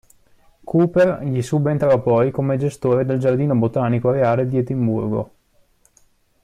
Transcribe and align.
Cooper 0.63 1.21
gli 1.25 1.43
subentrò 1.43 2.01
poi 2.01 2.31
come 2.31 2.57
gestore 2.57 3.05
del 3.05 3.19
Giardino 3.19 3.53
botanico 3.53 4.09
reale 4.09 4.47
di 4.47 4.57
Edimburgo. 4.57 5.33